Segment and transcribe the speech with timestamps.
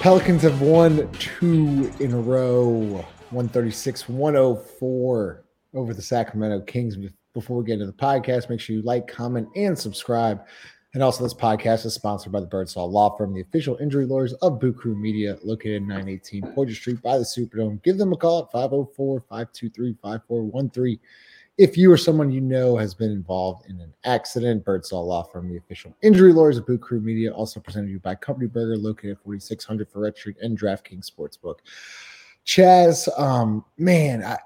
[0.00, 5.44] Pelicans have won two in a row 136 104
[5.74, 6.96] over the Sacramento Kings.
[7.34, 10.46] Before we get into the podcast, make sure you like, comment, and subscribe.
[10.94, 14.32] And also, this podcast is sponsored by the Birdsall Law Firm, the official injury lawyers
[14.34, 17.82] of Boot Crew Media, located 918 Poydras Street by the Superdome.
[17.82, 20.98] Give them a call at 504 523 5413.
[21.58, 25.48] If you or someone you know has been involved in an accident, Birdsall Law Firm,
[25.48, 28.76] the official injury lawyers of Boot Crew Media, also presented to you by Company Burger,
[28.76, 31.56] located at 4600 Freret Street and DraftKings Sportsbook.
[32.46, 34.38] Chaz, um, man, I,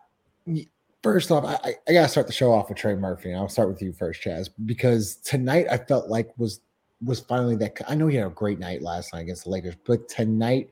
[1.02, 3.30] first off, I, I got to start the show off with Trey Murphy.
[3.30, 6.60] And I'll start with you first, Chaz, because tonight I felt like was
[7.04, 7.78] was finally that.
[7.88, 10.70] I know he had a great night last night against the Lakers, but tonight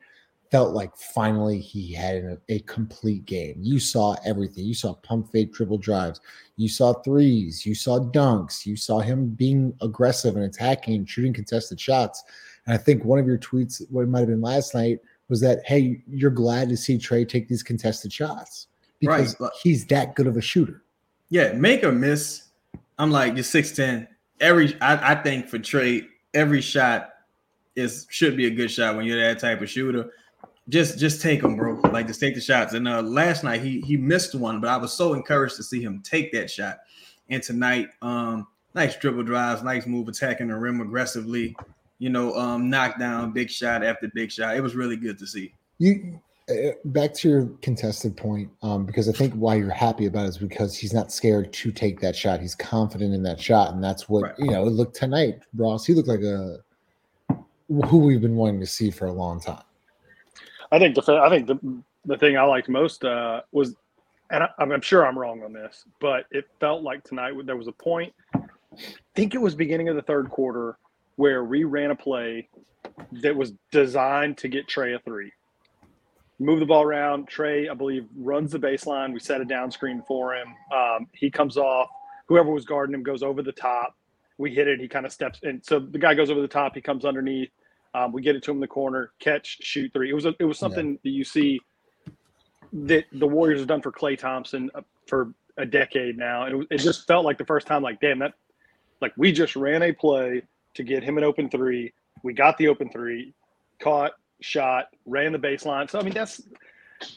[0.50, 3.56] felt like finally he had a, a complete game.
[3.60, 4.64] You saw everything.
[4.64, 6.20] You saw pump fake triple drives.
[6.56, 7.64] You saw threes.
[7.64, 8.66] You saw dunks.
[8.66, 12.24] You saw him being aggressive and attacking, shooting contested shots.
[12.66, 14.98] And I think one of your tweets, what it might have been last night,
[15.28, 18.66] was that hey, you're glad to see Trey take these contested shots
[18.98, 19.50] because Right.
[19.62, 20.82] he's that good of a shooter.
[21.28, 22.48] Yeah, make or miss.
[22.98, 24.08] I'm like you're 6'10.
[24.40, 27.10] Every I, I think for Trey, every shot
[27.76, 30.10] is should be a good shot when you're that type of shooter.
[30.68, 31.80] Just just take them, bro.
[31.90, 32.74] Like just take the shots.
[32.74, 35.82] And uh last night he he missed one, but I was so encouraged to see
[35.82, 36.78] him take that shot.
[37.28, 41.56] And tonight, um, nice dribble drives, nice move, attacking the rim aggressively.
[41.98, 44.56] You know, um, knock down big shot after big shot.
[44.56, 45.54] It was really good to see.
[45.78, 50.24] You uh, back to your contested point, um, because I think why you're happy about
[50.26, 52.40] it is because he's not scared to take that shot.
[52.40, 54.34] He's confident in that shot, and that's what Right.
[54.38, 54.66] you know.
[54.66, 55.84] It looked tonight, Ross.
[55.86, 56.58] He looked like a
[57.86, 59.62] who we've been wanting to see for a long time.
[60.72, 63.74] I think the I think the the thing I liked most uh, was,
[64.30, 67.68] and I, I'm sure I'm wrong on this, but it felt like tonight there was
[67.68, 68.12] a point.
[68.34, 68.40] I
[69.14, 70.78] think it was beginning of the third quarter
[71.16, 72.48] where we ran a play
[73.22, 75.32] that was designed to get Trey a three.
[76.38, 77.28] Move the ball around.
[77.28, 79.12] Trey, I believe, runs the baseline.
[79.12, 80.54] We set a down screen for him.
[80.74, 81.88] Um, he comes off.
[82.28, 83.94] Whoever was guarding him goes over the top.
[84.38, 84.80] We hit it.
[84.80, 85.62] He kind of steps in.
[85.62, 86.74] So the guy goes over the top.
[86.74, 87.50] He comes underneath.
[87.94, 90.10] Um, we get it to him in the corner, catch, shoot three.
[90.10, 91.60] It was a, it was something that you see
[92.72, 96.68] that the Warriors have done for Klay Thompson uh, for a decade now, and it,
[96.70, 98.34] it just felt like the first time, like damn that,
[99.00, 100.42] like we just ran a play
[100.74, 101.92] to get him an open three.
[102.22, 103.34] We got the open three,
[103.80, 105.90] caught, shot, ran the baseline.
[105.90, 106.42] So I mean that's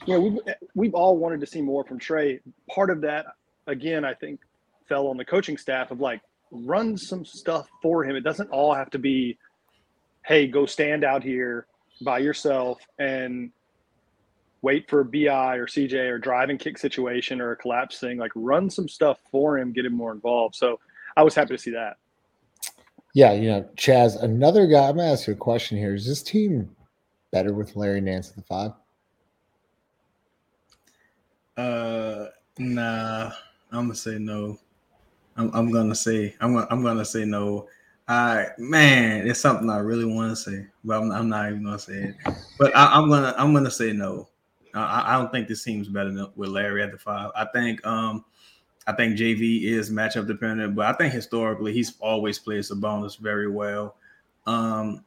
[0.06, 0.40] you know we've
[0.76, 2.40] we've all wanted to see more from Trey.
[2.74, 3.28] Part of that,
[3.68, 4.40] again, I think
[4.88, 8.16] fell on the coaching staff of like run some stuff for him.
[8.16, 9.38] It doesn't all have to be
[10.26, 11.68] hey, go stand out here
[12.02, 13.52] by yourself and
[14.62, 18.18] wait for a BI or CJ or drive and kick situation or a collapse thing.
[18.18, 20.56] Like run some stuff for him, get him more involved.
[20.56, 20.80] So
[21.16, 21.98] I was happy to see that.
[23.14, 24.22] Yeah, you know, Chaz.
[24.24, 24.90] Another guy.
[24.90, 25.94] I'm gonna ask you a question here.
[25.94, 26.76] Is this team
[27.32, 28.72] better with Larry Nance at the five?
[31.56, 33.32] Uh, nah,
[33.72, 34.58] I'm gonna say no.
[35.38, 37.68] I'm, I'm gonna say I'm I'm gonna say no.
[38.08, 41.80] I man, it's something I really want to say, but I'm, I'm not even gonna
[41.80, 42.16] say it.
[42.60, 44.28] But I, I'm gonna I'm gonna say no.
[44.74, 47.32] I, I don't think this team's better than with Larry at the five.
[47.36, 48.26] I think um
[48.86, 53.50] I think JV is matchup dependent, but I think historically he's always played Sabonis very
[53.50, 53.96] well.
[54.46, 55.06] Um,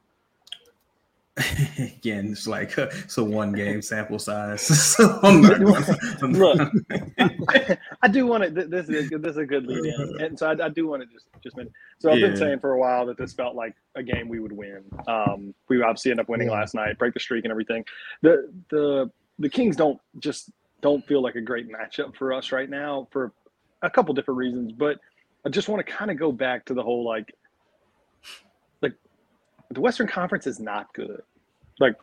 [1.77, 4.61] again, it's like it's a one game sample size.
[4.95, 5.61] so I'm not
[6.21, 6.59] I'm Look,
[8.01, 8.49] I do want to.
[8.49, 11.07] This is this is a good lead in, and so I, I do want to
[11.07, 11.71] just just mention.
[11.99, 12.27] So I've Yeah.
[12.27, 14.83] been saying for a while that this felt like a game we would win.
[15.07, 16.55] Um, we obviously end up winning Yeah.
[16.55, 17.83] last night, break the streak and everything.
[18.21, 22.69] The the the Kings don't just don't feel like a great matchup for us right
[22.69, 23.33] now for
[23.83, 24.97] a couple different reasons, but
[25.45, 27.31] I just want to kind of go back to the whole like
[28.81, 28.93] like
[29.71, 31.21] the Western Conference is not good.
[31.79, 31.95] Like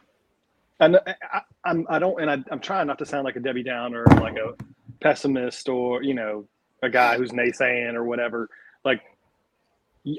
[0.81, 3.63] and I, I'm I don't and I, I'm trying not to sound like a Debbie
[3.63, 4.55] Downer like a
[5.01, 6.47] pessimist or you know
[6.83, 8.49] a guy who's naysaying or whatever.
[8.85, 9.03] Like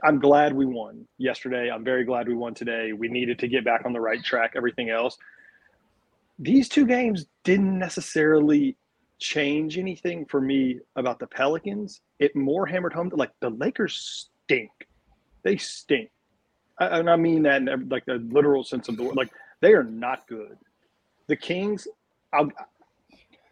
[0.03, 1.69] I'm glad we won yesterday.
[1.69, 2.91] I'm very glad we won today.
[2.93, 4.53] We needed to get back on the right track.
[4.55, 5.17] Everything else.
[6.39, 8.75] These two games didn't necessarily
[9.19, 12.01] change anything for me about the Pelicans.
[12.19, 14.71] It more hammered home that like the Lakers stink.
[15.43, 16.09] They stink.
[16.79, 19.15] I, and I mean that in like the literal sense of the word.
[19.15, 19.29] Like
[19.65, 20.57] they are not good.
[21.25, 21.87] The Kings,
[22.31, 22.51] I'll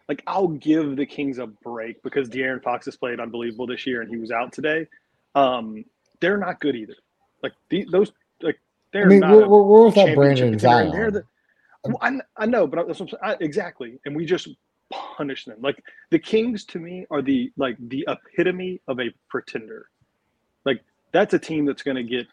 [0.07, 4.01] like I'll give the Kings a break because De'Aaron Fox has played unbelievable this year
[4.01, 4.85] and he was out today.
[5.33, 5.83] Um,
[6.19, 6.93] they're not good either.
[7.41, 8.11] Like the, those,
[8.43, 8.59] like
[8.91, 9.31] they're I mean, not.
[9.31, 10.91] we're, we're, we're without Brandon and contender, and Zion.
[10.91, 11.23] They're the,
[11.85, 13.31] well, I, I know, but that's what I'm.
[13.31, 14.49] I, exactly, and we just
[14.91, 15.57] punish them.
[15.61, 19.87] Like the Kings to me are the like the epitome of a pretender.
[20.63, 22.27] Like that's a team that's going to get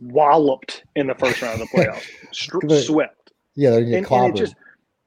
[0.00, 1.76] walloped in the first round of the
[2.34, 3.32] playoffs, swept.
[3.54, 4.54] Yeah, they're And, and it just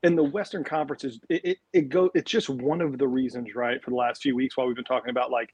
[0.03, 3.55] in the Western Conference is it, it, it go it's just one of the reasons,
[3.55, 5.53] right, for the last few weeks while we've been talking about like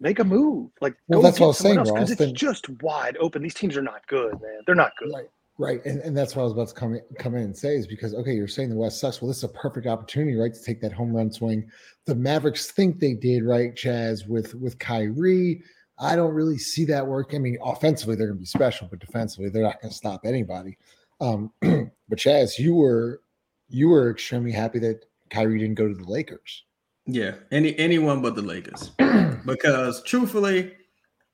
[0.00, 0.70] make a move.
[0.80, 3.16] Like Well, go that's what I was someone saying, else, Ross, it's then- just wide
[3.20, 3.42] open.
[3.42, 4.60] These teams are not good, man.
[4.66, 5.12] They're not good.
[5.14, 7.56] Right, right, and, and that's what I was about to come in, come in and
[7.56, 9.20] say is because okay, you're saying the West sucks.
[9.20, 11.70] Well, this is a perfect opportunity, right, to take that home run swing.
[12.06, 15.62] The Mavericks think they did, right, Chaz, with with Kyrie.
[16.00, 17.34] I don't really see that work.
[17.34, 20.22] I mean, offensively they're going to be special, but defensively they're not going to stop
[20.24, 20.78] anybody.
[21.20, 23.20] Um, but Chaz, you were
[23.68, 26.64] you were extremely happy that Kyrie didn't go to the Lakers.
[27.06, 28.90] Yeah, any anyone but the Lakers.
[29.46, 30.72] because truthfully,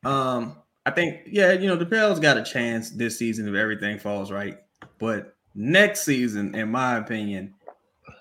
[0.05, 3.99] um, I think yeah, you know, the Pels got a chance this season if everything
[3.99, 4.59] falls right.
[4.99, 7.55] But next season, in my opinion,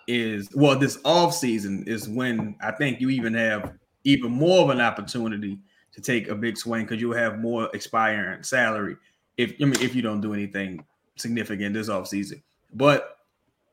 [0.08, 4.70] is well, this off season is when I think you even have even more of
[4.70, 5.60] an opportunity
[5.96, 8.98] to take a big swing because you'll have more expiring salary
[9.38, 12.44] if I mean if you don't do anything significant this off season.
[12.74, 13.18] But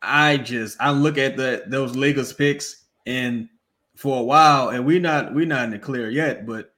[0.01, 3.49] I just I look at the those Lakers picks and
[3.97, 6.75] for a while, and we're not we're not in the clear yet, but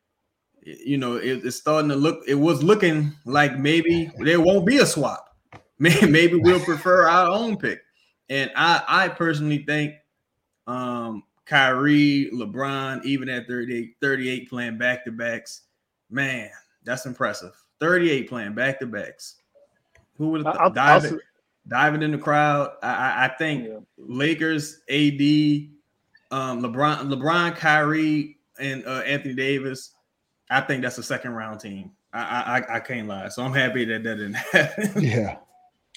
[0.63, 2.23] you know it, it's starting to look.
[2.27, 5.31] It was looking like maybe there won't be a swap.
[5.79, 7.81] Maybe we'll prefer our own pick.
[8.31, 9.95] And I I personally think
[10.69, 15.63] um Kyrie, LeBron, even at 38, 38 playing back to backs,
[16.11, 16.51] man,
[16.85, 17.53] that's impressive.
[17.81, 19.37] 38 playing back to backs.
[20.17, 21.19] Who would have I'll- I'll diving,
[21.69, 22.73] diving in the crowd?
[22.83, 23.79] I, I, I think Yeah.
[23.99, 25.69] Lakers, AD,
[26.31, 29.91] um, LeBron, LeBron, Kyrie, and uh, Anthony Davis.
[30.51, 31.91] I think that's a second round team.
[32.13, 33.29] I, I I- I can't lie.
[33.29, 35.03] So I'm happy that that didn't happen.
[35.03, 35.37] Yeah,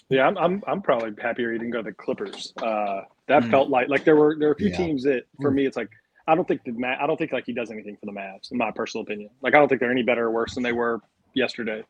[0.10, 2.54] Yeah, I'm, I'm I'm probably happier he didn't go to the Clippers.
[2.62, 3.52] Uh, that Mm.
[3.52, 4.78] felt like like there were there were a few Yeah.
[4.78, 5.90] teams that for me it's like
[6.28, 8.52] I don't think the Ma- I don't think like he does anything for the Mavs
[8.52, 9.30] in my personal opinion.
[9.42, 11.02] Like I don't think they're any better or worse than they were
[11.34, 11.84] yesterday.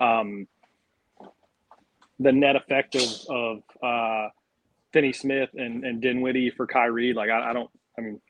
[0.00, 0.48] Um,
[2.18, 4.28] the net effect of of uh,
[4.92, 7.70] Finney Smith and and Dinwiddie for Kyrie, like I, I don't.
[7.96, 8.20] I mean,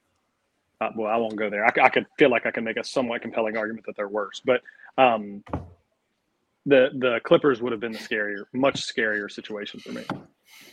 [0.82, 1.64] uh, well, I won't go there.
[1.64, 4.42] I, I could feel like I can make a somewhat compelling argument that they're worse,
[4.44, 4.60] but
[4.98, 5.44] um,
[6.70, 10.02] the the Clippers would have been the scarier, much scarier situation for me.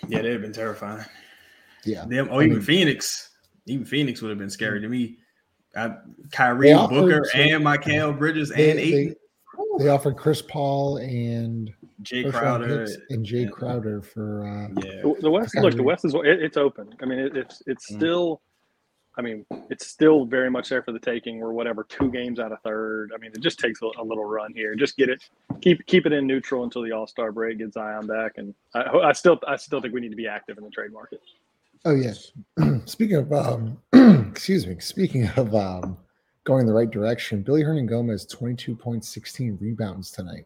[0.07, 1.03] yeah, they'd have been terrifying.
[1.85, 2.05] yeah.
[2.05, 3.31] Them or I even mean- Phoenix.
[3.65, 5.17] Even Phoenix would have been scary to me.
[5.75, 5.95] I, They
[6.31, 9.15] Kyrie, offered Booker, some- and Mikal Bridges, They, and they, Ayton,
[9.79, 11.69] they offered Chris Paul and
[12.01, 12.88] Jae first Crowder.
[13.09, 13.50] and Jae yeah.
[13.50, 16.95] Crowder for uh, Yeah, The- The West, look, the West is it, it's open.
[17.01, 17.97] I mean, it, it's it's Mm.
[17.97, 18.41] still,
[19.17, 21.39] I mean, it's still very much there for the taking.
[21.39, 23.11] We're whatever two games out of third.
[23.13, 24.75] I mean, it just takes a, a little run here.
[24.75, 25.27] Just get it,
[25.59, 28.83] keep keep it in neutral until the All Star break, get Zion back, and I,
[28.83, 31.21] I still I still think we need to be active in the trade market.
[31.85, 32.31] Oh yes.
[32.85, 33.77] speaking of um
[34.29, 35.97] excuse me, speaking of um
[36.43, 40.45] going the right direction, Willy Hernangomez 22.16 rebounds tonight.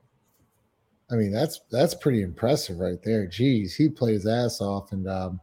[1.11, 3.27] I mean, that's that's pretty impressive right there.
[3.27, 5.41] Geez, he played his ass off and um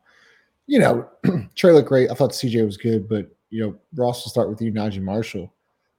[0.68, 1.08] you know,
[1.56, 2.10] Trey looked great.
[2.10, 5.52] I thought CJ was good, but you know, Ross will start with you, Naji Marshall.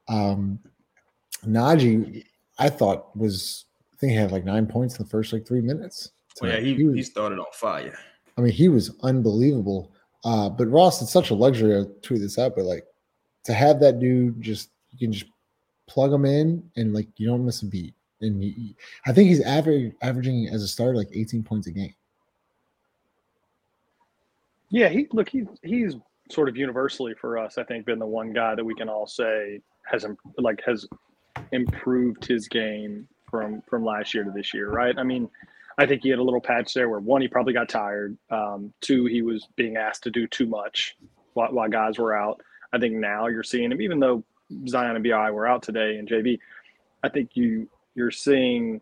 [0.08, 0.60] Um
[1.46, 2.24] Najee,
[2.58, 5.62] I thought was I think he had like nine points in the first like three
[5.62, 6.12] minutes.
[6.42, 6.78] well, yeah, tonight.
[6.78, 7.98] he, was- he started on fire.
[8.38, 9.92] I mean, he was unbelievable.
[10.24, 12.86] Uh, but Ross, it's such a luxury to tweet this out, but like
[13.46, 15.30] to have that dude just you can just
[15.88, 17.94] plug him in and like you don't miss a beat.
[18.22, 21.94] And he, I think he's average, averaging as a starter like 18 points a game.
[24.70, 25.96] Yeah, he look he he's
[26.32, 27.58] sort of universally for us.
[27.58, 30.06] I think been the one guy that we can all say has
[30.38, 30.88] like has
[31.52, 34.98] improved his game from from last year to this year, right?
[34.98, 35.30] I mean,
[35.78, 38.74] I think he had a little patch there where one he probably got tired, um,
[38.82, 40.98] two he was being asked to do too much
[41.34, 42.42] while, while guys were out.
[42.72, 44.24] I think now you're seeing him, even though
[44.68, 46.40] Zion and Bi were out today and JB.
[47.04, 48.82] I think you you're seeing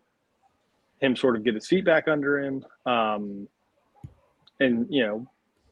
[1.00, 3.48] him sort of get his feet back under him, um,
[4.60, 5.26] and you know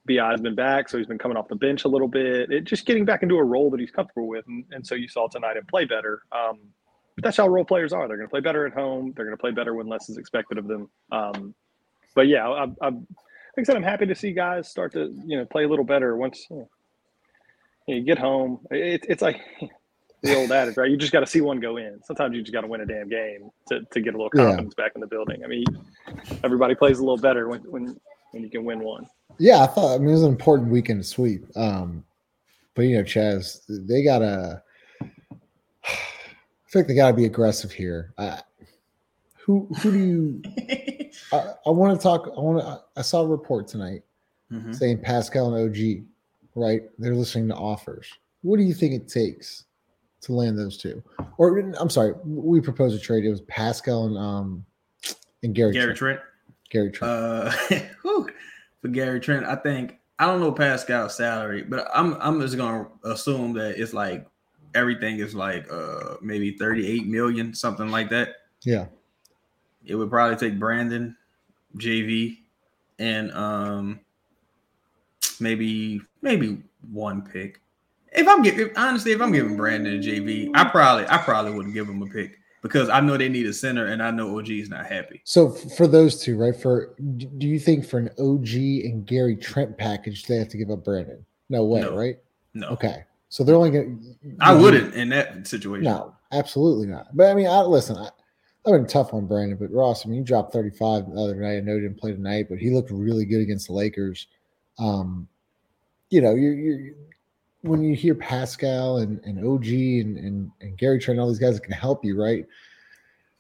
[0.06, 2.50] Bi's been back, so he's been coming off the bench a little bit.
[2.50, 5.08] It just getting back into a role that he's comfortable with, and, and so you
[5.08, 6.22] saw tonight him play better.
[6.32, 6.58] Um,
[7.16, 8.06] but that's how role players are.
[8.08, 9.12] They're going to play better at home.
[9.16, 10.90] They're going to play better when less is expected of them.
[11.12, 11.54] Um,
[12.14, 13.00] but yeah, I, I, like
[13.58, 16.16] I said, I'm happy to see guys start to you know play a little better
[16.16, 16.68] once you, know,
[17.86, 18.60] you get home.
[18.70, 19.40] It, it's like
[20.22, 20.90] the old adage, right?
[20.90, 22.00] You just got to see one go in.
[22.04, 24.46] Sometimes you just got to win a damn game to, to get a little Yeah.
[24.46, 25.42] confidence back in the building.
[25.44, 25.64] I mean,
[26.44, 27.96] everybody plays a little better when when
[28.32, 29.06] when you can win one.
[29.38, 31.44] Yeah, I thought I mean it was an important weekend to sweep.
[31.56, 32.04] Um,
[32.74, 34.62] but you know, Chaz, they gotta.
[35.84, 38.12] I think they gotta be aggressive here.
[38.18, 38.38] Uh,
[39.38, 40.42] who who do you?
[41.32, 42.28] I, I want to talk.
[42.36, 42.80] I want to.
[42.96, 44.02] I saw a report tonight
[44.52, 44.74] Mhm.
[44.74, 46.04] saying Pascal and OG,
[46.54, 46.82] right?
[46.98, 48.08] They're listening to offers.
[48.42, 49.64] What do you think it takes
[50.22, 51.02] to land those two.
[51.38, 53.24] Or I'm sorry, we proposed a trade.
[53.24, 54.64] It was Pascal and um
[55.42, 56.18] and Gary Gary Trent.
[56.18, 56.20] Trent.
[56.70, 57.12] Gary Trent.
[57.12, 57.52] Uh,
[58.86, 62.86] for Gary Trent, I think I don't know Pascal's salary, but I'm I'm just gonna
[63.04, 64.26] assume that it's like
[64.74, 68.36] everything is like uh maybe 38 million, something like that.
[68.62, 68.86] yeah.
[69.84, 71.16] It would probably take Brandon,
[71.76, 72.38] JV,
[72.98, 74.00] and um
[75.40, 77.60] maybe maybe one pick.
[78.12, 81.74] If I'm giving honestly, if I'm giving Brandon and JV, I probably I probably wouldn't
[81.74, 84.50] give him a pick because I know they need a center and I know OG
[84.50, 85.20] is not happy.
[85.24, 86.54] So for those two, right?
[86.54, 88.48] For do you think for an OG
[88.84, 91.24] and Gary Trent package they have to give up Brandon?
[91.48, 91.96] No way, No.
[91.96, 92.16] right?
[92.54, 93.04] No, Okay.
[93.28, 93.96] So they're only gonna
[94.40, 95.84] I wouldn't in that situation.
[95.84, 97.08] No, absolutely not.
[97.14, 98.06] But I mean, I listen, I,
[98.64, 101.56] I've been tough on Brandon, but Ross, I mean, you dropped 35 the other night.
[101.56, 104.26] I know he didn't play tonight, but he looked really good against the Lakers.
[104.78, 105.28] Um,
[106.10, 106.94] you know, you're, you're
[107.66, 111.54] when you hear Pascal and, and OG and, and, and Gary Trent, all these guys
[111.54, 112.46] that can help you, right?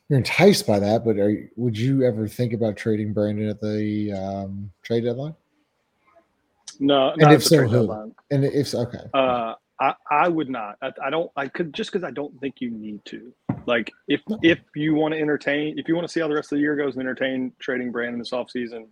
[0.08, 4.12] You're enticed by that, but are, would you ever think about trading Brandon at the
[4.12, 5.34] um, trade deadline?
[6.78, 7.80] No, And not if at the so, who?
[7.80, 8.14] deadline.
[8.30, 10.76] And if so, okay, Uh, I, I would not.
[10.80, 11.30] I, I don't.
[11.36, 13.32] I could just because I don't think you need to.
[13.66, 16.52] Like, if if you want to entertain, if you want to see how the rest
[16.52, 18.86] of the year goes and entertain trading Brandon this offseason,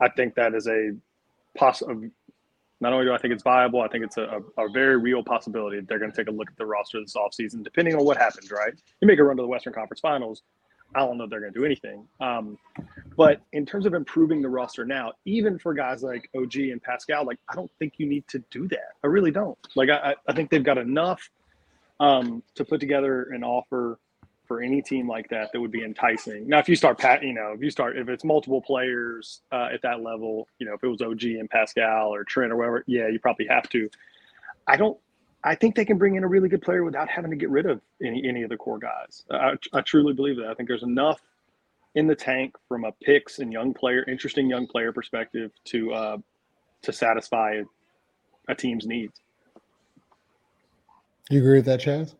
[0.00, 0.92] I think that is a
[1.56, 2.08] possible.
[2.82, 5.22] Not only do I think it's viable, I think it's a, a, a very real
[5.22, 8.04] possibility that they're going to take a look at the roster this offseason, depending on
[8.04, 8.50] what happens.
[8.50, 8.74] Right?
[9.00, 10.42] You make a run to the Western Conference Finals.
[10.94, 12.06] I don't know if they're going to do anything.
[12.20, 12.58] Um,
[13.16, 17.24] but in terms of improving the roster now, even for guys like OG and Pascal,
[17.24, 18.90] like I don't think you need to do that.
[19.02, 19.56] I really don't.
[19.76, 21.30] Like I, I- I think they've got enough
[22.00, 23.98] um, to put together an offer
[24.46, 26.48] for any team like that that would be enticing.
[26.48, 29.68] Now, if you start pat, you know, if you start if it's multiple players uh,
[29.72, 32.84] at that level, you know, if it was OG and Pascal or Trent or whatever,
[32.86, 33.88] yeah, you probably have to.
[34.66, 34.98] I don't.
[35.44, 37.66] I think they can bring in a really good player without having to get rid
[37.66, 39.24] of any any of the core guys.
[39.30, 40.46] I, I truly believe that.
[40.46, 41.20] I think there's enough
[41.94, 46.16] in the tank from a picks and young player, interesting young player perspective to uh,
[46.82, 47.62] to satisfy
[48.48, 49.20] a team's needs.
[51.30, 52.14] you agree with that, Chaz?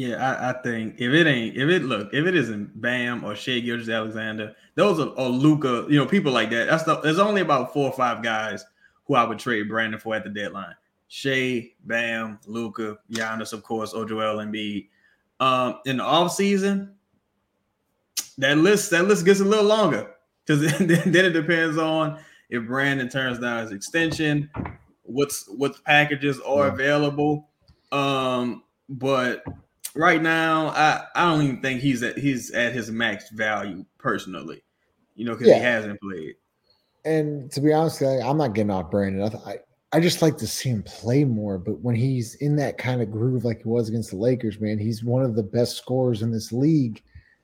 [0.00, 3.36] Yeah, I, I think if it ain't if it look if it isn't Bam or
[3.36, 6.70] Shai Gilgeous-Alexander, those are or Luka, you know, people like that.
[6.70, 8.64] That's the, there's only about four or five guys
[9.04, 10.74] who I would trade Brandon for at the deadline.
[11.08, 14.88] Shai, Bam, Luka, Giannis, of course, Ojoel Embiid.
[15.38, 16.94] Um, in the off season,
[18.38, 20.14] that list that list gets a little longer
[20.46, 24.48] because then, then it depends on if Brandon turns down his extension,
[25.02, 27.50] what's what packages are available.
[27.92, 29.44] Um, but
[29.94, 34.62] right now, I, I don't even think he's at he's at his max value personally.
[35.16, 35.54] You know, because Yeah.
[35.56, 36.34] he hasn't played.
[37.04, 39.22] And to be honest, I- I'm not getting off Brandon.
[39.22, 39.58] I, th- I
[39.92, 41.58] I just like to see him play more.
[41.58, 44.78] But when he's in that kind of groove like he was against the Lakers, man,
[44.78, 47.02] he's one of the best scorers in this league.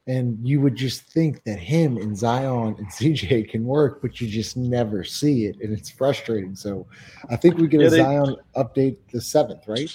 [0.09, 4.29] And you would just think that him and Zion and CJ can work, but you
[4.29, 6.55] just never see it, and it's frustrating.
[6.55, 6.87] So,
[7.29, 9.91] I think we get Yeah, a they- Zion update the seventh, right?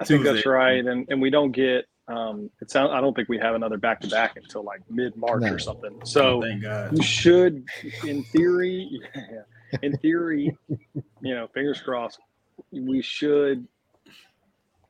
[0.00, 1.86] I think that's right, and and we don't get.
[2.08, 2.92] Um, it sounds.
[2.92, 5.52] I don't think we have another back to back until like mid March No.
[5.54, 5.98] or something.
[6.04, 6.92] So thank God.
[6.92, 7.64] we should,
[8.04, 10.56] in theory, yeah, in theory,
[11.20, 12.20] you know, fingers crossed,
[12.70, 13.66] we should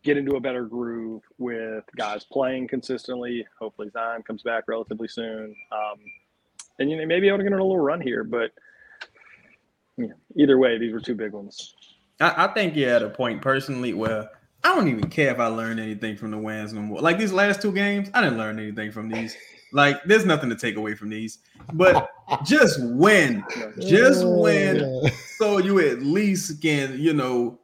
[0.02, 3.46] get into a better groove with guys playing consistently.
[3.58, 5.98] Hopefully, Zion comes back relatively soon, um,
[6.78, 8.24] and you know, maybe able to get on a little run here.
[8.24, 8.50] But
[9.96, 11.74] you know, either way, these were two big ones.
[12.20, 14.28] I, I think you're at a point personally where
[14.66, 17.00] I don't even care if I learned anything from the wins no more.
[17.00, 19.36] Like these last two games, I didn't learn anything from these.
[19.72, 21.38] Like there's nothing to take away from these.
[21.74, 22.10] But
[22.44, 23.44] just win,
[23.78, 27.60] just win, Uh, so you at least can, you know.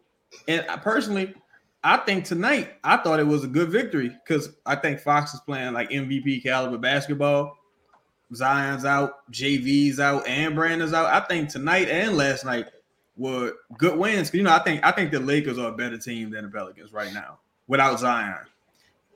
[0.47, 1.35] And I personally,
[1.83, 5.41] I think tonight I thought it was a good victory because I think Fox is
[5.41, 7.59] playing like MVP caliber basketball.
[8.33, 11.07] Zion's out, JV's out, and Brandon's out.
[11.07, 12.67] I think tonight and last night
[13.23, 14.33] were good wins.
[14.35, 16.93] You know, I think I think the Lakers are a better team than the Pelicans
[16.93, 17.39] right now
[17.69, 18.37] without Zion.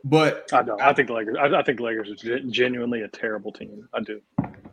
[0.05, 0.81] But I don't.
[0.81, 1.37] I think Lakers.
[1.39, 3.89] I, I think Lakers are gen- genuinely a terrible team.
[3.93, 4.21] I do.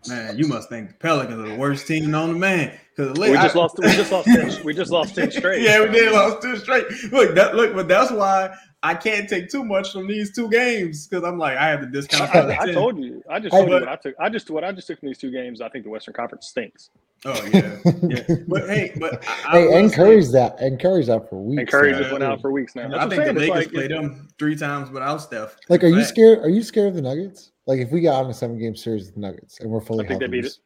[0.07, 2.77] man, you must think the Pelicans are the worst team known to man.
[2.95, 3.79] Because We just lost.
[3.79, 4.27] We just lost.
[4.27, 5.63] Ten, we just lost ten straight.
[5.63, 6.85] yeah, we did lost two straight.
[7.11, 11.07] Look, that look, but that's why I can't take too much from these two games
[11.07, 12.31] because I'm like I have to discount.
[12.31, 13.23] the I, I told you.
[13.27, 14.15] I just I- told you what I took.
[14.19, 15.61] I just what I just took from these two games.
[15.61, 16.91] I think the Western Conference stinks.
[17.25, 18.35] Oh yeah, yeah.
[18.47, 21.41] But hey, but I, I hey, will and say- Curry's that, and Curry's out for
[21.41, 21.59] weeks.
[21.61, 22.89] And Curry just went out for weeks now.
[22.89, 23.51] That's I think I'm the saying.
[23.53, 25.55] Lakers It's played them three times without Steph.
[25.69, 26.39] Like, are you scared?
[26.39, 27.51] Are you scared of the Nuggets?
[27.65, 30.03] Like, if we got on a seven game series with the Nuggets and we're fully
[30.03, 30.57] I think they beat it.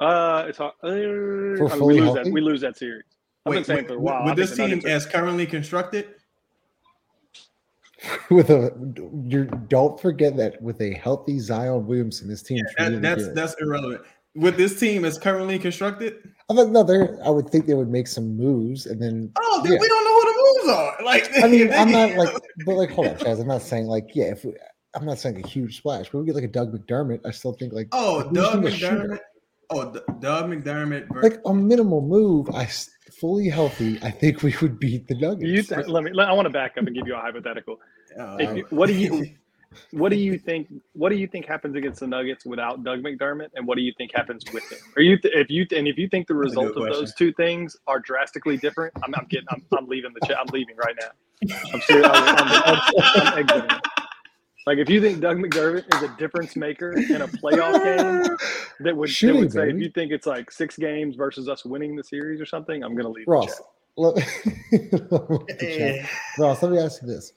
[0.00, 0.72] Uh, it's hard.
[0.82, 2.22] Uh, I mean, we lose healthy?
[2.24, 2.32] that.
[2.32, 3.04] We lose that series.
[3.46, 4.24] I've been Wait, saying with, for a while.
[4.24, 6.08] with this team are- as currently constructed,
[8.30, 8.72] with a
[9.28, 12.64] you don't forget that with a healthy Zion Williamson, this team.
[12.78, 14.02] That, that's that's irrelevant.
[14.34, 16.14] With this team as currently constructed,
[16.50, 19.30] I thought no, they I would think they would make some moves and then.
[19.38, 19.78] oh, then Yeah.
[19.78, 20.96] we don't know who the moves are.
[21.04, 22.34] Like, I mean, I'm not like,
[22.64, 23.40] but like, hold on, Chaz.
[23.40, 24.54] I'm not saying like, yeah, if we,
[24.94, 27.20] I'm not saying a huge splash, but we get like a Doug McDermott.
[27.26, 29.16] I still think like, oh, Doug McDermott.
[29.16, 29.20] it?
[29.70, 31.08] Oh, D- Doug McDermott.
[31.12, 32.48] ver- like a minimal move.
[32.54, 32.68] I
[33.20, 33.98] fully healthy.
[34.02, 35.44] I think we would beat the Nuggets.
[35.50, 36.10] You th- let me.
[36.12, 37.78] Let, I want to back up and give you a hypothetical.
[38.18, 39.30] uh, If you, what do you
[39.92, 43.48] what do you think what do you think happens against the Nuggets without Doug McDermott,
[43.54, 44.78] and what do you think happens with him?
[44.96, 46.92] Are you if you and if you think the result of question.
[46.92, 50.38] those two things are drastically different, I'm, I'm getting I'm, I'm leaving the chat.
[50.38, 51.54] I'm leaving right now.
[51.72, 52.08] I'm serious.
[52.12, 53.80] I'm, I'm, I'm, I'm exiting.
[54.66, 58.36] Like if you think Doug McDermott is a difference maker in a playoff game,
[58.80, 61.96] that would, that would say if you think it's like six games versus us winning
[61.96, 63.46] the series or something, I'm gonna leave the Ross.
[63.46, 63.66] chat.
[63.96, 64.14] Let,
[64.70, 65.96] the chat.
[65.96, 66.06] Eh.
[66.38, 67.32] Ross, let me ask you this: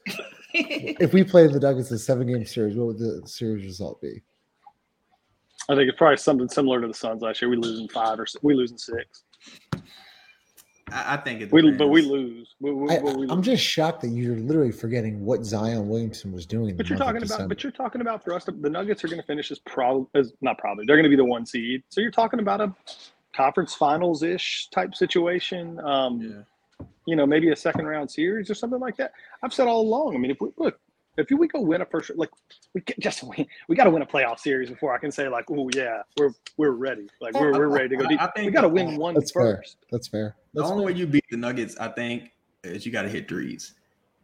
[0.58, 4.22] If we played the Nuggets in a seven-game series, what would the series result be?
[5.68, 7.50] I think it's probably something similar to the Suns last year.
[7.50, 9.24] We lose in five or we lose in six.
[10.92, 11.52] I, I think it.
[11.52, 12.56] We but we lose.
[12.60, 16.32] We, we, I, but we I'm just shocked that you're literally forgetting what Zion Williamson
[16.32, 16.78] was doing.
[16.78, 17.50] But you're talking about.
[17.50, 18.46] But you're talking about for us.
[18.46, 20.86] To, the Nuggets are going to finish as probably as not probably.
[20.86, 21.84] They're going to be the one seed.
[21.90, 22.74] So you're talking about a
[23.34, 25.80] conference finals ish type situation.
[25.80, 26.42] Um, Yeah.
[27.06, 29.14] You know, maybe a second round series or something like that.
[29.44, 30.16] I've said all along.
[30.16, 30.80] I mean, if we look,
[31.18, 32.30] if we go win a first, like
[32.74, 35.30] we get just win, we got to win a playoff series before I can say
[35.30, 37.08] like, oh yeah, we're we're ready.
[37.22, 38.22] Like we're, we're ready to go deep.
[38.22, 39.58] I think we got to win one That's fair.
[39.58, 39.78] first.
[39.92, 40.36] That's fair.
[40.54, 40.94] The only fair.
[40.94, 42.32] way you beat the Nuggets, I think,
[42.64, 43.74] is you got to hit threes,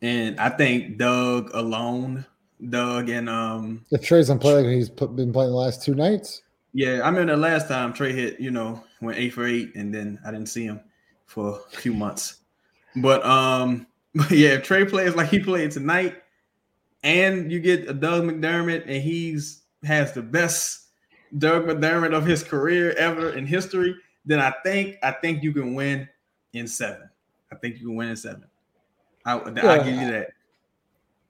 [0.02, 2.26] and I think Doug alone,
[2.70, 5.96] Doug and um, If Trey's on play like he's put, been playing the last two
[5.96, 6.42] nights,
[6.74, 9.94] yeah, I remember the last time Trey hit, you know, went eight for eight, and
[9.94, 10.82] then I didn't see him
[11.26, 12.38] for a few months.
[12.96, 16.16] But um, but yeah, if Trey plays like he played tonight,
[17.04, 20.88] and you get a Doug McDermott, and he's has the best
[21.38, 25.74] Doug McDermott of his career ever in history, then I think I think you can
[25.74, 26.08] win
[26.54, 27.10] in seven.
[27.52, 28.46] I think you can win in seven.
[29.26, 29.78] I I Yeah.
[29.84, 30.28] give you that.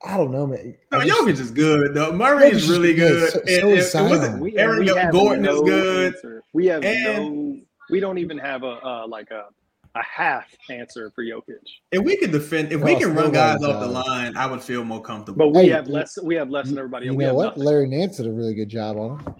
[0.04, 0.74] I don't know, man.
[0.90, 2.12] No, I just- Jokic is good though.
[2.12, 3.32] Murray is is really good.
[3.32, 3.32] good.
[3.32, 4.40] So- And- so is and- and what's.
[4.40, 6.14] We, Aaron we have Gordon is no good.
[6.14, 6.42] answer.
[6.52, 7.60] We have And- no.
[7.90, 9.46] We don't even have a uh, like a
[9.94, 11.56] a half answer for Jokic.
[11.90, 14.46] If we could defend, if we Ross, can run guys nobody's, off the line, I
[14.46, 15.38] would feel more comfortable.
[15.38, 16.18] But we Hey, have less.
[16.22, 17.06] We have less than everybody.
[17.06, 17.18] You else.
[17.18, 17.44] We know have what?
[17.48, 17.62] nothing.
[17.64, 19.34] Larry Nance did a really good job on him.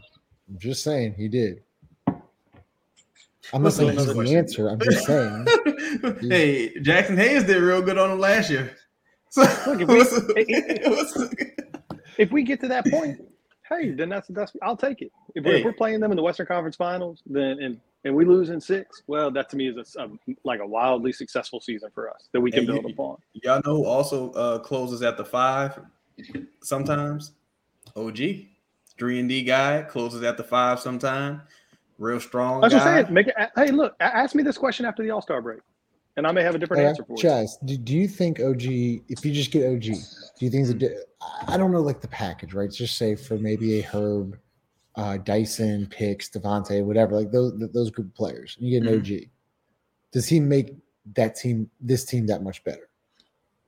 [0.48, 1.62] I'm just saying he did.
[3.54, 4.68] I'm not saying he's another the answer.
[4.68, 5.46] I'm just saying.
[6.30, 8.76] hey, Jaxson Hayes did real good on him last year.
[9.34, 11.34] So, Look, if we- what's- it- what's-
[12.18, 13.18] If we get to that point,
[13.66, 14.52] hey, then that's that's.
[14.60, 15.10] I'll take it.
[15.34, 15.58] If, we're, Hey.
[15.60, 18.60] if we're playing them in the Western Conference Finals, then and and we lose in
[18.60, 20.08] six, well, that to me is a
[20.44, 23.16] like a wildly successful season for us that we can Hey, build you- upon.
[23.34, 25.78] Y'all know also uh, closes at the five
[26.62, 27.32] sometimes?
[27.96, 28.18] OG.
[28.98, 31.42] Three and D guy closes at the five sometime.
[31.98, 32.98] Real strong That's what guy.
[32.98, 33.14] I'm saying.
[33.14, 33.34] Make it.
[33.56, 35.60] Hey, look, ask me this question after the All Star break,
[36.16, 37.22] and I may have a different Uh, answer for you.
[37.22, 38.62] Chaz, do, do you think OG,
[39.08, 40.96] if you just get OG, do you think it's a di-
[41.48, 42.70] I don't know, like the package, right?
[42.70, 44.38] Just say for maybe a Herb,
[44.96, 48.94] uh, Dyson, Picks, Devontae, whatever, like those those group of players, and you get an
[49.00, 49.22] Mhm.
[49.24, 49.31] OG.
[50.12, 50.76] Does he make
[51.14, 52.88] that team, this team, that much better?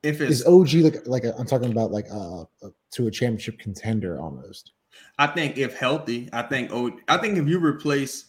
[0.02, 3.10] If it's Is OG like like i I'm talking about like uh uh, to a
[3.10, 4.72] championship contender almost?
[5.18, 8.26] I think if healthy, I think oh, I think if you replace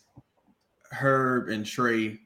[0.92, 2.20] Herb and Trey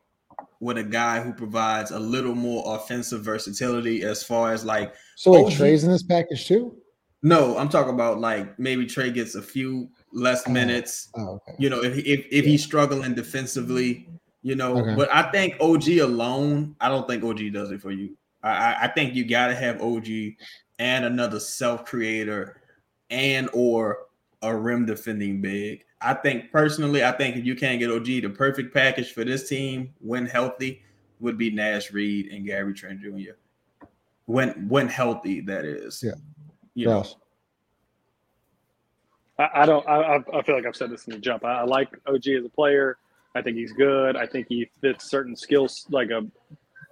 [0.60, 5.32] with a guy who provides a little more offensive versatility as far as like So
[5.32, 6.78] like OG Trey's in this package too.
[7.24, 10.52] no, I'm talking about like maybe Trey gets a few less Oh.
[10.52, 11.10] minutes.
[11.16, 11.56] Oh, okay.
[11.60, 14.08] You know, if if if he's struggling defensively,
[14.42, 14.96] you know, Okay.
[14.96, 18.16] but I think OG alone, I don't think OG does it for you.
[18.44, 20.36] I I, think you got to have OG
[20.80, 22.62] and another self creator
[23.10, 24.06] and or
[24.42, 25.84] a rim defending big.
[26.02, 29.50] I think personally, I think if you can't get OG, the perfect package for this
[29.50, 30.82] team when healthy
[31.20, 33.34] would be Naz Reid and Gary Trent Jr.
[34.26, 36.02] When when healthy, that is.
[36.02, 36.14] Yeah.
[36.76, 37.04] You.
[39.40, 39.88] I, I don't.
[39.88, 41.44] I, I- I feel like I've said this in the jump.
[41.46, 42.98] I, I like OG as a player.
[43.36, 44.16] I think he's good.
[44.16, 46.26] I think he fits certain skills, like a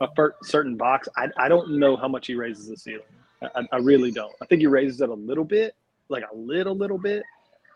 [0.02, 1.08] a fir- certain box.
[1.18, 3.02] I, I don't know how much he raises the ceiling.
[3.42, 4.34] I, I really don't.
[4.42, 5.76] I think he raises it a little bit,
[6.10, 7.24] like a little, little bit.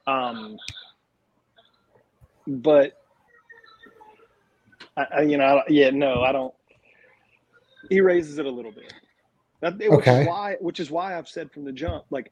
[0.08, 0.58] Um,
[2.48, 2.94] but
[4.98, 6.54] I, I you know, I, yeah, no, I don't.
[7.90, 8.94] He raises it a little bit.
[9.62, 10.22] That, which Okay.
[10.22, 12.32] is why, which is why I've said from the jump, like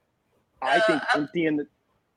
[0.61, 1.67] I think emptying the,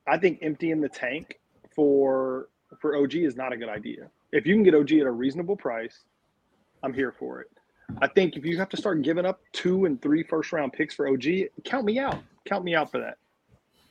[0.07, 1.38] I think emptying the tank
[1.75, 2.49] for
[2.81, 4.11] for OG is not a good idea.
[4.33, 6.05] If you can get OG at a reasonable price,
[6.83, 7.51] I'm here for it.
[8.01, 10.95] I think if you have to start giving up two and three first round picks
[10.95, 11.25] for OG,
[11.65, 12.19] count me out.
[12.47, 13.19] Count me out for that.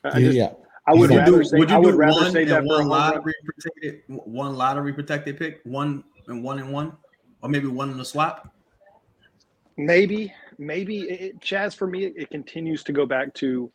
[0.03, 0.53] I just, yeah,
[0.87, 2.59] I would Would rather do, say would you I would do rather one say that
[2.59, 6.93] and for one lottery protected, one lottery protected pick, one and one and one,
[7.43, 8.51] or maybe one in the swap?
[9.77, 11.75] Maybe, maybe it, it- Chaz.
[11.75, 13.71] For me, it, it continues to go back to.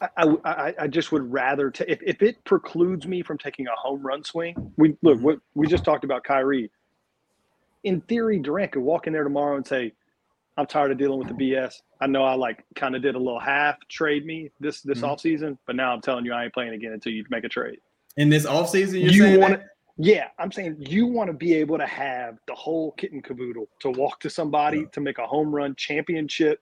[0.00, 0.08] I,
[0.44, 4.02] I, I- just would rather ta- if, if it precludes me from taking a home
[4.06, 4.72] run swing.
[4.76, 5.20] We look.
[5.20, 6.70] What we just talked about Kyrie.
[7.84, 9.92] In theory, Durant could walk in there tomorrow and say,
[10.56, 11.74] "I'm tired of dealing with the BS.
[12.00, 15.08] I know I like kind of did a little half trade me this this Mhm.
[15.08, 17.78] offseason, but now I'm telling you I ain't playing again until you make a trade."
[18.16, 19.66] In this offseason, you're You that?
[19.98, 23.68] Yeah, I'm saying you want to be able to have the whole kit and caboodle
[23.80, 24.86] to walk to somebody Yeah.
[24.92, 26.60] to make a home run championship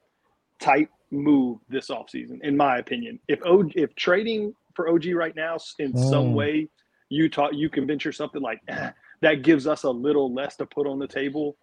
[0.60, 3.18] type move this offseason, in my opinion.
[3.28, 6.34] If o, if trading for OG right now s- in some Mm.
[6.34, 6.68] way
[7.10, 10.66] you taught you convince yourself that like "Eh, that gives us a little less to
[10.66, 11.56] put on the table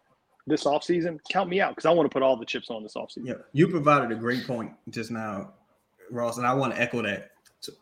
[0.48, 2.94] this offseason, count me out because I want to put all the chips on this
[2.96, 3.26] offseason.
[3.28, 5.54] Yeah, you provided a great point just now,
[6.10, 7.32] Ross, and I want to echo that.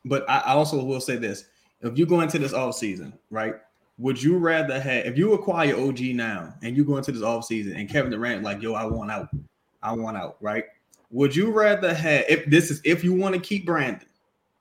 [0.06, 1.46] But I I also will say this:
[1.82, 3.56] if you go into this offseason, right,
[3.98, 7.76] would you rather have if you acquire OG now and you go into this offseason
[7.78, 9.30] and Kevin Durant like, yo, I want out,
[9.82, 10.66] I want out, right?
[11.12, 14.08] Would you rather have if this is if you want to keep Brandon,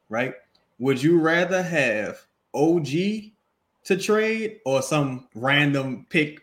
[0.08, 0.34] right?
[0.78, 2.20] Would you rather have
[2.54, 2.86] OG
[3.84, 6.40] to trade or some random pick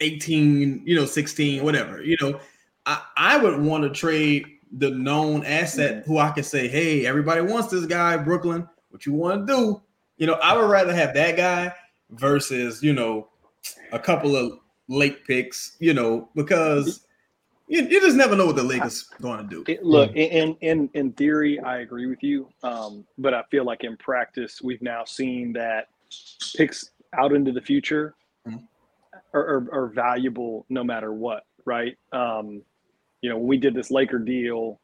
[0.00, 2.38] 18, you know, 16, whatever, you know?
[2.86, 7.40] I, I would want to trade the known asset who I could say, hey, everybody
[7.40, 8.68] wants this guy, Brooklyn.
[8.90, 9.82] What you want to do?
[10.18, 11.72] You know, I would rather have that guy
[12.10, 13.28] versus, you know,
[13.92, 17.03] a couple of late picks, you know, because
[17.74, 19.64] you, you just never know what the Lakers going to do.
[19.66, 23.84] It, look, in in in theory, I agree with you, um, but I feel like
[23.84, 25.88] in practice, we've now seen that
[26.56, 28.14] picks out into the future
[28.46, 28.62] Mhm.
[29.32, 31.96] are, are, are valuable no matter what, right?
[32.12, 32.62] Um,
[33.22, 34.80] you know, when we did this Laker deal,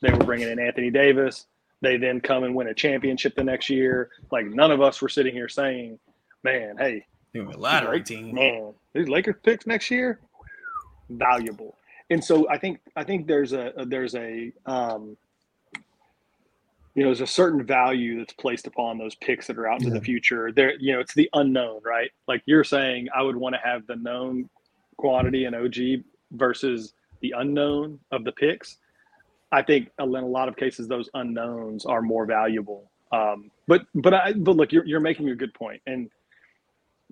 [0.00, 1.46] they were bringing in Anthony Davis.
[1.80, 4.10] They then come and win a championship the next year.
[4.30, 5.98] Like none of us were sitting here saying,
[6.42, 8.06] "Man, hey, You know, a lottery Right?
[8.06, 8.34] team.
[8.34, 10.18] man, these Lakers picks next year,
[11.10, 11.76] valuable.
[12.12, 15.16] And so I think I think there's a there's a um,
[16.94, 19.92] you know there's a certain value that's placed upon those picks that are out into
[19.92, 19.98] Yeah.
[19.98, 20.52] the future.
[20.52, 22.10] There, you know, it's the unknown, right?
[22.28, 24.50] Like you're saying, I would want to have the known
[24.98, 28.76] quantity in OG versus the unknown of the picks.
[29.52, 32.90] I think in a lot of cases those unknowns are more valuable.
[33.12, 36.10] Um, but but I but look, you're you're making a good point, and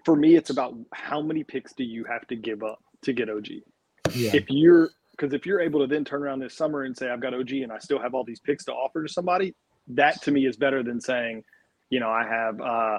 [0.04, 3.30] for me, it's about how many picks do you have to give up to get
[3.30, 3.46] OG.
[4.14, 7.10] Yeah, If you're because if you're able to then turn around this summer and say
[7.10, 9.54] I've got OG and I still have all these picks to offer to somebody,
[9.88, 11.44] that to me is better than saying,
[11.90, 12.98] you know, I have uh,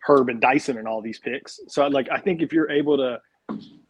[0.00, 1.60] Herb and Dyson and all these picks.
[1.68, 3.20] So like I think if you're able to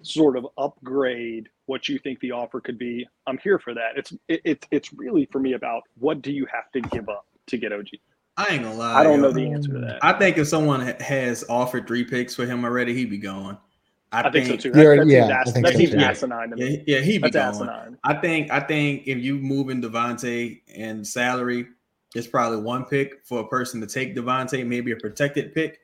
[0.03, 3.97] sort of upgrade what you think the offer could be, I'm here for that.
[3.97, 7.27] It's it, it's it's really for me about what do you have to give up
[7.47, 7.89] to get OG.
[8.37, 9.01] I ain't gonna lie.
[9.01, 9.99] I don't know the answer to that.
[10.03, 13.59] I think if someone has offered three picks for him already, he'd be gone.
[14.13, 14.71] I, I think so too.
[14.75, 15.99] Yeah, That, that yeah, seems, I think that so seems too.
[15.99, 16.85] asinine to Yeah, me.
[16.87, 17.69] yeah, he'd be That's gone.
[17.69, 17.99] asinine.
[18.05, 21.67] I think I think if you move in Devontae and salary,
[22.15, 25.81] it's probably one pick for a person to take Devontae, maybe a protected pick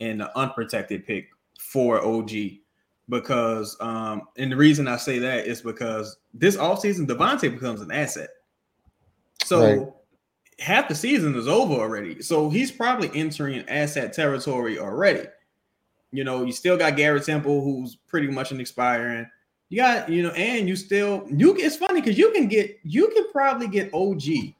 [0.00, 2.30] and an unprotected pick for OG.
[3.08, 7.90] Because um, and the reason I say that is because this offseason, Devontae becomes an
[7.90, 8.30] asset.
[9.44, 9.88] So Right.
[10.58, 12.20] half the season is over already.
[12.22, 15.28] So he's probably entering asset territory already.
[16.16, 19.26] You know, you still got Garrett Temple, who's pretty much an expiring.
[19.68, 21.54] You got, you know, and you still you.
[21.56, 24.54] It's funny because you can get, you can probably get OG,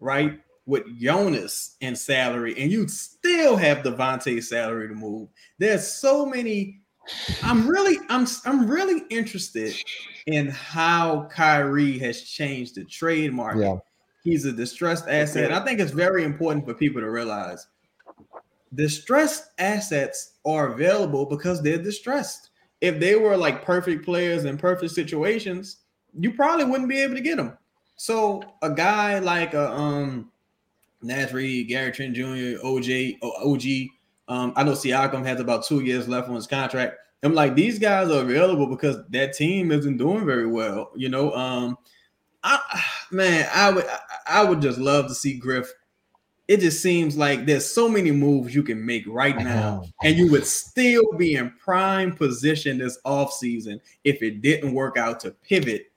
[0.00, 5.28] right, with Jonas and salary, and you'd still have Devontae's salary to move.
[5.58, 6.80] There's so many.
[7.44, 9.76] I'm really, I'm, I'm really interested
[10.26, 13.60] in how Kyrie has changed the trade market.
[13.60, 13.76] yeah,
[14.24, 15.52] He's a distressed asset.
[15.52, 17.68] I think it's very important for people to realize
[18.74, 22.50] distressed assets are available because they're distressed.
[22.80, 25.78] If they were like perfect players in perfect situations,
[26.18, 27.56] you probably wouldn't be able to get them.
[27.96, 30.30] So a guy like a um
[31.02, 33.90] Naz Reid, Gary Trent Jr., OJ, OG,
[34.28, 36.96] um, I know Siakam has about two years left on his contract.
[37.22, 40.90] I'm like, these guys are available because that team isn't doing very well.
[40.94, 41.78] You know, um,
[42.42, 42.60] I
[43.10, 43.86] man, I would
[44.26, 45.72] I would just love to see Griff.
[46.48, 50.30] It just seems like there's so many moves you can make right now, and you
[50.30, 55.90] would still be in prime position this offseason if it didn't work out to pivot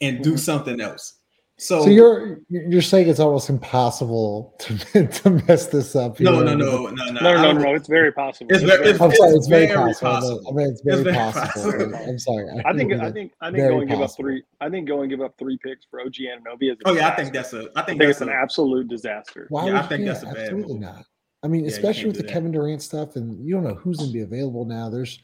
[0.00, 0.38] and do Mhm.
[0.38, 1.14] something else.
[1.60, 6.20] So, So you're you're saying it's almost impossible to, to mess this up.
[6.20, 7.74] no, no, no, no, no, No, no, no.
[7.74, 8.52] It's very possible.
[8.52, 10.10] It's It's very- very it's I'm sorry, it's very, very possible.
[10.10, 10.48] possible.
[10.48, 11.72] I mean, it's very, very possible.
[11.72, 11.94] possible.
[11.96, 12.46] I'm sorry.
[12.64, 14.44] I think I think I think very going give up three.
[14.60, 16.78] I think going give up three picks for OG Anunoby is.
[16.84, 17.68] Oh yeah, I think that's a.
[17.74, 19.46] I I think think it's that's an absolute disaster.
[19.50, 20.06] Why Yeah, would I think you?
[20.06, 20.82] that's Yeah, a bad absolutely move.
[20.82, 21.04] not.
[21.42, 22.32] I mean, Yeah, especially with the that.
[22.32, 24.90] Kevin Durant stuff, and you don't know who's going to be available now.
[24.90, 25.18] There's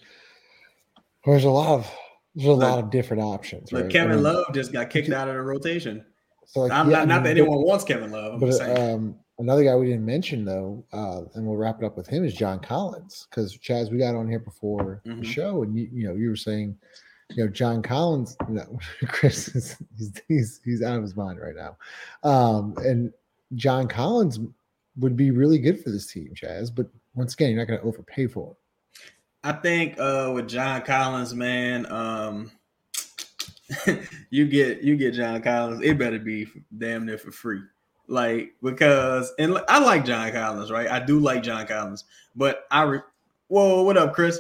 [1.25, 1.91] there's a lot of
[2.35, 3.71] there's a lot of different options.
[3.71, 3.89] Look.
[3.91, 6.05] Kevin I Love just got kicked out of the rotation.
[6.47, 8.35] So like, I'm yeah, not, I not mean, that but- anyone wants Kevin Love.
[8.35, 8.95] I'm just But saying.
[8.95, 12.25] um, another guy we didn't mention though, uh, and we'll wrap it up with him
[12.25, 15.21] is John Collins because Chaz, we got on here before Mhm.
[15.21, 16.77] the show, and you, you know you were saying,
[17.31, 18.79] you know, John Collins, no,
[19.09, 21.77] Chris is he's, he's he's out of his mind right now,
[22.29, 23.13] um, and
[23.55, 24.39] John Collins
[24.99, 26.73] would be really good for this team, Chaz.
[26.75, 28.57] But once again, you're not going to overpay for him.
[29.43, 32.51] I think uh with John Collins, man, um
[34.31, 36.47] you get you get John Collins, it better be
[36.77, 37.61] damn near for free.
[38.07, 40.91] Like because and I like John Collins, right?
[40.91, 42.05] I do like John Collins,
[42.37, 43.01] but I re-
[43.49, 44.39] whoa, what up, Chris?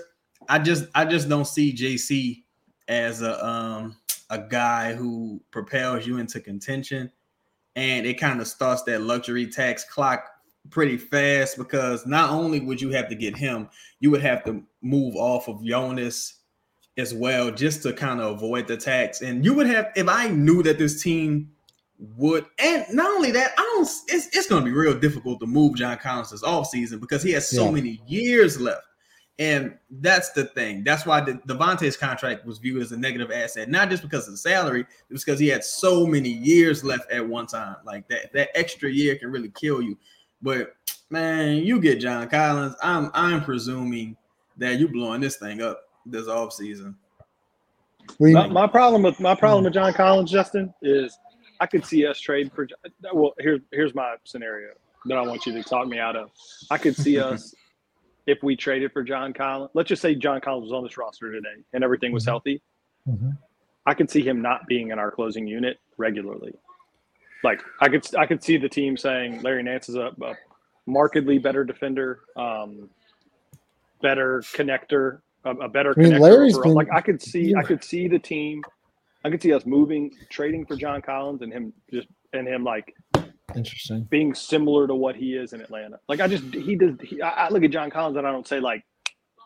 [0.49, 2.43] I just I just don't see JC
[2.89, 3.97] as a um
[4.31, 7.11] a guy who propels you into contention
[7.77, 10.29] and it kind of starts that luxury tax clock
[10.71, 13.69] pretty fast because not only would you have to get him,
[14.01, 16.41] you would have to move off of Jonas
[16.97, 19.21] as well just to kind of avoid the tax.
[19.23, 21.51] And you would have, if I knew that this team
[22.17, 25.47] would, and not only that, I don't, it's, it's going to be real difficult to
[25.47, 27.71] move John Collins this offseason because he has so Yeah.
[27.73, 28.87] many years left.
[29.41, 30.85] And that's the thing.
[30.85, 34.35] That's why the Devontae's contract was viewed as a negative asset, not just because of
[34.35, 37.75] the salary, it was because he had so many years left at one time.
[37.85, 39.99] Like that, that extra year can really kill you.
[40.41, 40.77] But
[41.11, 42.77] man, you get John Collins.
[42.81, 44.17] I'm I'm presuming
[44.59, 46.97] that you're blowing this thing up this off season.
[48.19, 51.17] do My, my problem with my problem with John Collins, Justin, is
[51.61, 52.69] I could see us trade for.
[53.12, 54.71] Well, here's here's my scenario
[55.07, 56.31] that I want you to talk me out of.
[56.71, 57.55] I could see us
[58.27, 59.71] if we traded for John Collins.
[59.75, 62.29] Let's just say John Collins was on this roster today and everything was Mhm.
[62.29, 62.62] healthy.
[63.09, 63.37] Mhm.
[63.87, 66.55] I could see him not being in our closing unit regularly.
[67.43, 70.35] Like I could I could see the team saying Larry Nance is a, a
[70.87, 72.88] markedly better defender, um,
[74.01, 76.19] better connector, a, a better I mean.
[76.19, 76.71] Larry's overall.
[76.71, 78.63] been- like I could see I could see the team.
[79.25, 82.95] I could see us moving, trading for John Collins, and him just and him like
[83.57, 84.03] Interesting.
[84.11, 85.99] being similar to what he is in Atlanta.
[86.09, 86.95] Like I just he does.
[87.03, 88.85] He, I, I look at John Collins and I don't say like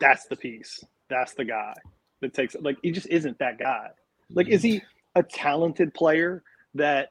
[0.01, 1.75] that's the piece, that's the guy
[2.21, 2.63] that takes it.
[2.63, 3.89] Like he just isn't that guy.
[4.31, 4.83] Like is he
[5.15, 6.43] a talented player
[6.75, 7.11] that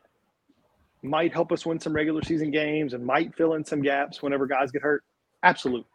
[1.04, 4.46] might help us win some regular season games and might fill in some gaps whenever
[4.48, 5.04] guys get hurt?
[5.44, 5.86] Absolutely.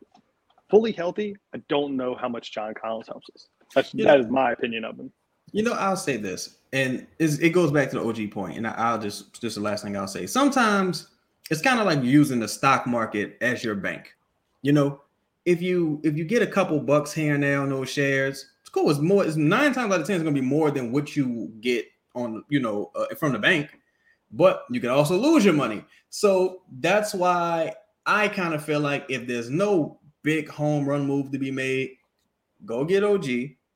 [0.73, 3.49] Fully healthy, I don't know how much John Collins helps us.
[3.75, 3.93] That's.
[3.93, 5.13] That is my opinion of him.
[5.53, 8.99] You know, I'll say this, and it goes back to the OG point, and I'll
[8.99, 10.27] just just the last thing I'll say.
[10.27, 11.09] Sometimes
[11.51, 14.15] it's kind of like using the stock market as your bank.
[14.63, 15.03] You know,
[15.45, 18.71] if you if you get a couple bucks here and there on those shares, it's
[18.71, 18.91] cool.
[18.91, 19.27] It's more.
[19.27, 21.85] It's nine times out of ten, it's going to be more than what you get
[22.15, 23.79] on you know uh, from the bank.
[24.31, 25.85] But you can also lose your money.
[26.09, 27.75] So that's why
[28.07, 31.97] I kind of feel like if there's no big home run move to be made,
[32.65, 33.27] go get OG,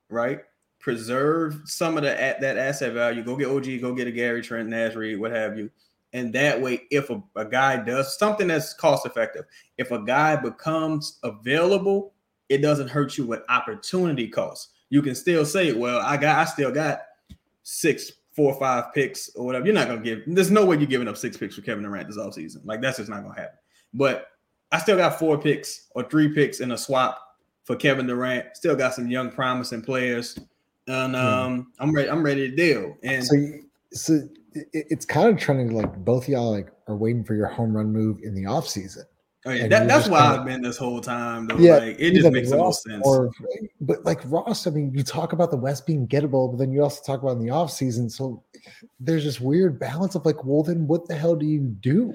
[0.09, 0.41] right?
[0.79, 3.23] Preserve some of the at that asset value.
[3.23, 5.71] Go get OG, go get a Gary Trent, Naz Reid, what have you.
[6.13, 9.45] And that way, if a, a guy does something that's cost effective,
[9.77, 12.15] if a guy becomes available,
[12.49, 14.73] it doesn't hurt you with opportunity costs.
[14.89, 17.01] You can still say, well, I got I still got
[17.65, 19.67] six, four, five picks or whatever.
[19.67, 22.07] You're not gonna give there's no way you're giving up six picks for Kevin Durant
[22.07, 22.65] this offseason.
[22.65, 23.59] Like that's just not gonna happen.
[23.93, 24.29] But
[24.77, 27.19] I still got four picks or three picks in a swap
[27.65, 28.55] for Kevin Durant.
[28.55, 30.39] Still got some young promising players.
[30.87, 32.11] And um, I'm ready.
[32.11, 32.95] I'm ready to deal.
[33.03, 33.63] And So, you-
[33.93, 34.21] so
[34.73, 37.93] it's kind of trending like both of y'all like are waiting for your home run
[37.93, 39.05] move in the offseason.
[39.47, 41.47] oh, yeah, that, that's why I've been this whole time.
[41.47, 41.57] Though.
[41.59, 43.07] Yeah, like, it just makes the Ross most sense.
[43.07, 43.31] Or,
[43.81, 46.83] but like Ross, I mean, you talk about the West being gettable, but then you
[46.83, 48.11] also talk about in the offseason.
[48.11, 48.43] So
[49.01, 52.15] there's this weird balance of like, well, then what the hell do you do?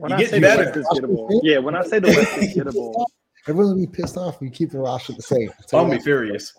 [0.00, 0.64] When You I get say the better.
[0.64, 1.58] West is gettable, yeah.
[1.58, 3.04] When I say the West is gettable,
[3.48, 5.50] Everyone's gonna be pissed off if you keep the roster the same.
[5.72, 6.52] I'll be furious.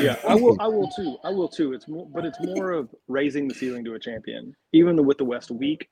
[0.00, 0.56] yeah, I will.
[0.60, 1.18] I will too.
[1.22, 1.74] I will too.
[1.74, 4.56] It's more, but it's more of raising the ceiling to a champion.
[4.72, 5.88] Even with the West weak,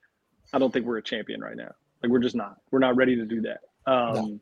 [0.51, 1.71] I don't think we're a champion right now.
[2.01, 2.57] Like we're just not.
[2.71, 3.59] We're not ready to do that.
[3.91, 4.39] Um,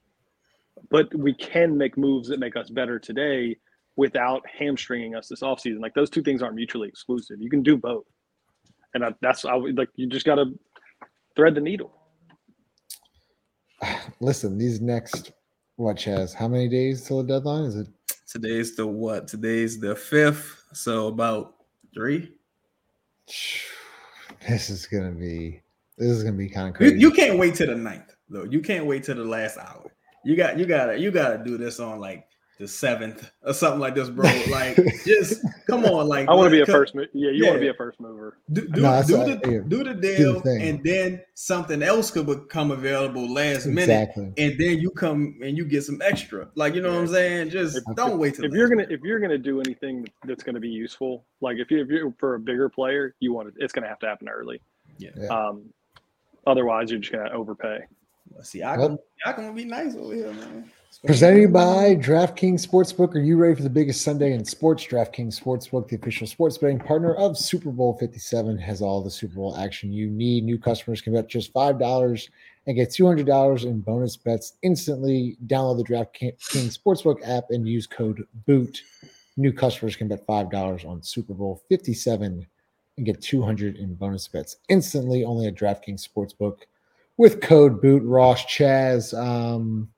[0.90, 3.58] But we can make moves that make us better today
[3.98, 5.82] without hamstringing us this offseason.
[5.82, 7.42] Like those two things aren't mutually exclusive.
[7.42, 8.06] You can do both,
[8.94, 9.90] and I, that's I would like.
[9.96, 10.58] You just got to
[11.36, 11.98] thread the needle.
[14.20, 15.32] listen, these next
[15.76, 16.34] what Chaz?
[16.34, 17.64] How many days till the deadline?
[17.66, 17.88] Is it
[18.30, 19.28] Today's the what?
[19.28, 20.64] Today's the fifth.
[20.74, 21.56] So about
[21.94, 22.34] three.
[24.50, 25.62] This is gonna be
[26.00, 27.00] this is gonna be kind of You, crazy.
[27.00, 28.46] you can't wait to the ninth though.
[28.46, 29.92] You can't wait to the last hour.
[30.26, 32.26] You got you gotta you gotta do this on like
[32.62, 34.30] the seventh or something like this, bro.
[34.52, 36.94] Like just come on, like I want to be a cut- first.
[36.96, 38.38] Mo- yeah, you want to be a first mover.
[38.54, 40.62] Do, do, No, that's do the yeah, do the the deal, thing.
[40.62, 45.66] and then something else could become available last minute, and then you come and you
[45.66, 46.48] get some extra.
[46.56, 47.50] Like you know what I'm saying?
[47.50, 48.92] Just If- don't wait till If you're gonna minute.
[48.92, 52.36] if you're gonna do anything that's gonna be useful, like if you if you're for
[52.36, 53.56] a bigger player, you want it.
[53.58, 54.62] It's gonna have to happen early.
[55.00, 55.10] Yeah.
[55.18, 55.28] Yeah.
[55.28, 55.64] Um,
[56.46, 57.80] otherwise, you're just gonna overpay.
[58.44, 60.70] see, I Well- can I can be nice over here, man.
[61.00, 63.16] Presented by DraftKings Sportsbook.
[63.16, 64.86] Are you ready for the biggest Sunday in sports?
[64.86, 69.36] DraftKings Sportsbook, the official sports betting partner of Super Bowl 57, has all the Super
[69.36, 70.44] Bowl action you need.
[70.44, 72.30] New customers can bet just $5
[72.68, 75.38] and get $200 in bonus bets instantly.
[75.48, 78.82] Download the DraftKings Sportsbook app and use code BOOT.
[79.38, 82.46] New customers can bet $5 on Super Bowl 57
[82.98, 86.58] and get 200 in bonus bets instantly only at DraftKings Sportsbook
[87.18, 88.04] with code BOOT.
[88.04, 89.18] Ross Chaz.
[89.18, 89.90] Um,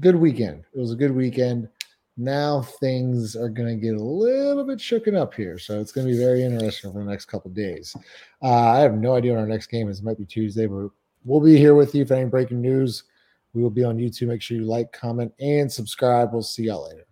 [0.00, 0.64] good weekend.
[0.74, 1.68] It was a good weekend.
[2.16, 6.06] Now things are going to get a little bit shooken up here, so it's going
[6.06, 7.94] to be very interesting for the next couple days.
[8.42, 9.98] Uh, I have no idea when our next game is.
[9.98, 10.88] It might be Tuesday, but
[11.24, 12.02] we'll be here with you.
[12.02, 13.04] If any breaking news,
[13.52, 14.28] we will be on YouTube.
[14.28, 16.32] Make sure you like, comment, and subscribe.
[16.32, 17.05] We'll see y'all later.